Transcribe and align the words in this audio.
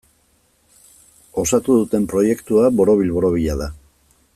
Osatu 1.43 1.77
duten 1.83 2.09
proiektua 2.15 2.73
borobil-borobila 2.81 3.61
da. 3.63 3.71